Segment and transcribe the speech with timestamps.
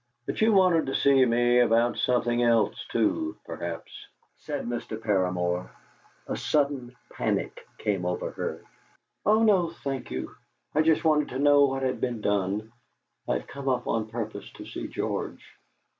[0.25, 3.91] "But you wanted to see me about something else too, perhaps?"
[4.35, 4.99] said Mr.
[4.99, 5.69] Paramor.
[6.25, 8.63] A sudden panic came over her.
[9.27, 10.33] "Oh no, thank you.
[10.73, 12.71] I just wanted to know what had been done.
[13.29, 15.45] I've come up on purpose to see George.